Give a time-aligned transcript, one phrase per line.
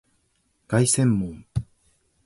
[0.67, 1.45] 凱旋門